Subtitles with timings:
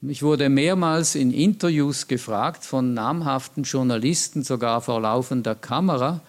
[0.00, 6.20] Ich wurde mehrmals in Interviews gefragt von namhaften Journalisten, sogar vor laufender Kamera,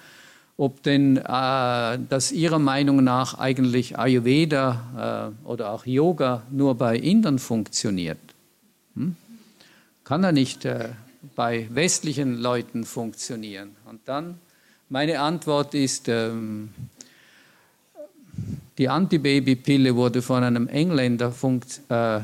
[0.58, 6.98] ob denn äh, das ihrer Meinung nach eigentlich Ayurveda äh, oder auch Yoga nur bei
[6.98, 8.18] Indern funktioniert.
[8.96, 9.16] Hm?
[10.04, 10.90] Kann er nicht äh,
[11.36, 13.76] bei westlichen Leuten funktionieren?
[13.86, 14.40] Und dann,
[14.90, 16.70] meine Antwort ist, ähm,
[18.80, 21.34] die Antibabypille wurde von einem Engländer
[21.90, 22.22] äh, äh,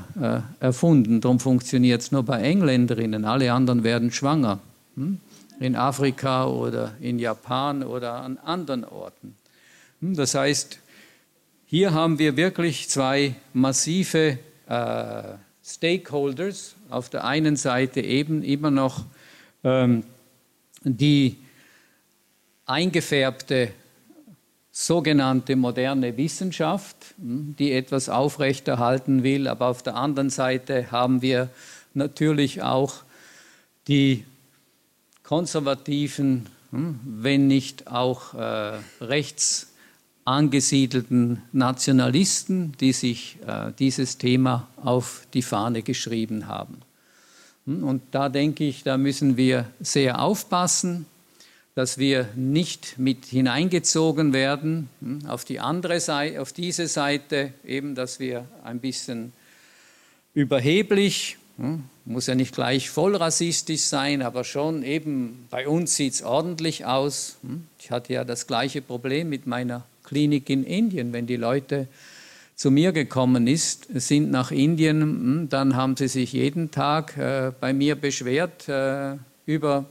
[0.61, 3.25] erfunden, darum funktioniert es nur bei Engländerinnen.
[3.25, 4.59] Alle anderen werden schwanger.
[4.95, 5.19] Hm?
[5.59, 9.35] In Afrika oder in Japan oder an anderen Orten.
[9.99, 10.15] Hm?
[10.15, 10.79] Das heißt,
[11.65, 15.23] hier haben wir wirklich zwei massive äh,
[15.61, 16.75] Stakeholders.
[16.89, 19.03] Auf der einen Seite eben immer noch
[19.65, 20.03] ähm,
[20.85, 21.35] die
[22.65, 23.71] eingefärbte
[24.77, 29.47] sogenannte moderne Wissenschaft, hm, die etwas aufrechterhalten will.
[29.47, 31.49] Aber auf der anderen Seite haben wir
[31.93, 32.95] natürlich auch
[33.87, 34.25] die
[35.23, 39.71] konservativen, hm, wenn nicht auch äh, rechts
[40.25, 46.81] angesiedelten Nationalisten, die sich äh, dieses Thema auf die Fahne geschrieben haben.
[47.65, 51.05] Hm, und da denke ich, da müssen wir sehr aufpassen
[51.75, 57.95] dass wir nicht mit hineingezogen werden hm, auf die andere Seite, auf diese Seite, eben,
[57.95, 59.33] dass wir ein bisschen
[60.33, 66.13] überheblich, hm, muss ja nicht gleich voll rassistisch sein, aber schon eben bei uns sieht
[66.13, 67.37] es ordentlich aus.
[67.41, 67.67] Hm.
[67.77, 71.87] Ich hatte ja das gleiche Problem mit meiner Klinik in Indien, wenn die Leute
[72.55, 77.73] zu mir gekommen ist, sind nach Indien, dann haben sie sich jeden Tag äh, bei
[77.73, 79.85] mir beschwert äh, über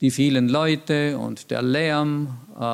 [0.00, 2.64] die vielen Leute und der Lärm äh,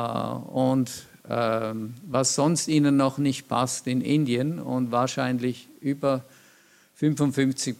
[0.53, 0.91] und
[1.29, 1.75] äh,
[2.07, 6.25] was sonst ihnen noch nicht passt in Indien und wahrscheinlich über
[6.97, 7.77] 55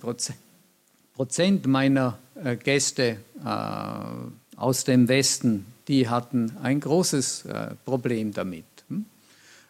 [1.15, 8.65] Prozent meiner äh, Gäste äh, aus dem Westen, die hatten ein großes äh, Problem damit,
[8.89, 9.07] hm?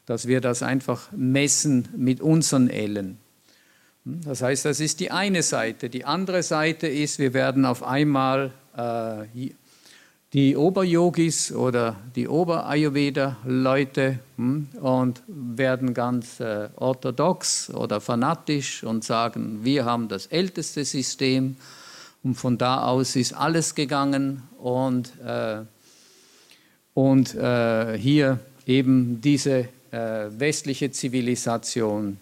[0.06, 3.19] dass wir das einfach messen mit unseren Ellen.
[4.05, 4.21] Hm?
[4.25, 5.88] Das heißt, das ist die eine Seite.
[5.88, 9.25] Die andere Seite ist, wir werden auf einmal äh,
[10.32, 19.60] die Oberyogis oder die Ober-Ayurveda-Leute hm, und werden ganz äh, orthodox oder fanatisch und sagen,
[19.62, 21.56] wir haben das älteste System
[22.22, 25.60] und von da aus ist alles gegangen und, äh,
[26.94, 32.16] und äh, hier eben diese äh, westliche Zivilisation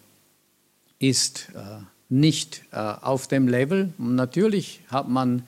[0.98, 3.92] ist äh, nicht äh, auf dem Level.
[3.98, 5.44] Und natürlich hat man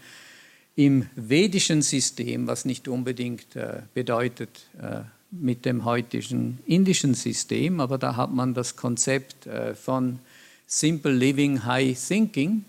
[0.77, 5.01] im vedischen System, was nicht unbedingt äh, bedeutet äh,
[5.31, 10.19] mit dem heutigen indischen System, aber da hat man das Konzept äh, von
[10.67, 12.65] Simple Living, High Thinking.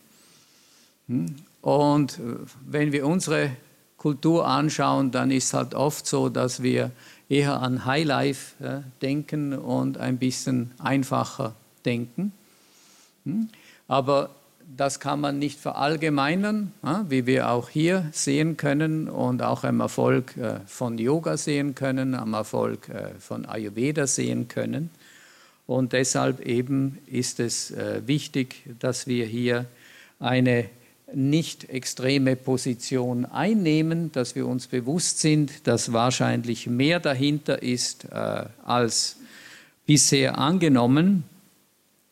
[1.07, 1.35] Hm?
[1.61, 3.51] Und äh, wenn wir unsere
[3.97, 6.91] Kultur anschauen, dann ist halt oft so, dass wir
[7.29, 12.33] eher an High Life äh, denken und ein bisschen einfacher denken.
[13.25, 13.47] Hm?
[13.87, 14.29] Aber
[14.75, 16.73] das kann man nicht verallgemeinern,
[17.07, 22.15] wie wir auch hier sehen können und auch am Erfolg äh, von Yoga sehen können,
[22.15, 24.89] am Erfolg äh, von Ayurveda sehen können.
[25.67, 29.65] Und deshalb eben ist es äh, wichtig, dass wir hier
[30.19, 30.65] eine
[31.13, 39.17] nicht extreme Position einnehmen, dass wir uns bewusst sind, dass wahrscheinlich mehr dahinter ist als
[39.85, 41.23] bisher angenommen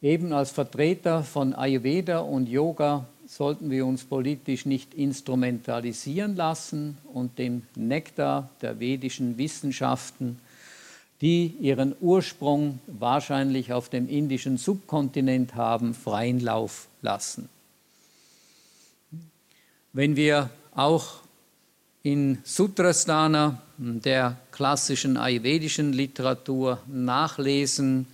[0.02, 7.38] eben als Vertreter von Ayurveda und Yoga sollten wir uns politisch nicht instrumentalisieren lassen und
[7.38, 10.40] dem Nektar der vedischen Wissenschaften,
[11.22, 17.50] die ihren Ursprung wahrscheinlich auf dem indischen Subkontinent haben, freien Lauf lassen.
[19.94, 21.22] Wenn wir auch
[22.04, 28.08] in Sutrasthana, der klassischen ayurvedischen Literatur, nachlesen,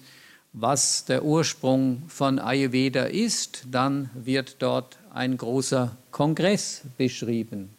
[0.53, 7.69] was der Ursprung von Ayurveda ist, dann wird dort ein großer Kongress beschrieben.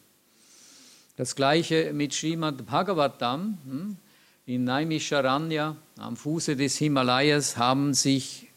[1.16, 3.96] Das gleiche mit Srimad Bhagavatam.
[4.46, 8.48] In Naimisharanya am Fuße des Himalayas haben sich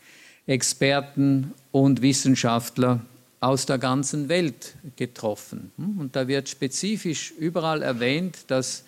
[0.45, 3.00] Experten und Wissenschaftler
[3.39, 5.72] aus der ganzen Welt getroffen.
[5.78, 5.98] Hm?
[5.98, 8.84] Und da wird spezifisch überall erwähnt, dass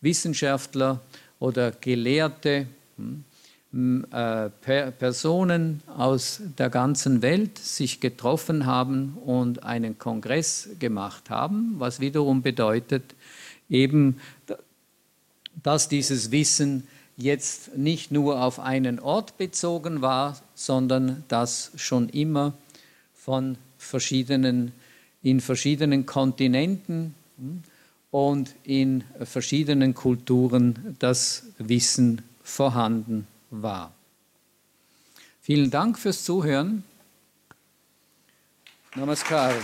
[0.00, 1.00] Wissenschaftler
[1.40, 2.68] oder Gelehrte
[3.72, 4.48] hm, äh,
[4.92, 12.42] Personen aus der ganzen Welt sich getroffen haben und einen Kongress gemacht haben, was wiederum
[12.42, 13.02] bedeutet,
[13.68, 14.20] eben,
[15.62, 16.86] dass dieses Wissen
[17.16, 22.54] jetzt nicht nur auf einen Ort bezogen war, sondern dass schon immer
[23.14, 24.72] von verschiedenen,
[25.22, 27.62] in verschiedenen Kontinenten hm,
[28.10, 33.92] und in verschiedenen Kulturen das Wissen vorhanden war.
[35.42, 36.84] Vielen Dank fürs Zuhören.
[38.94, 39.54] Namaskar.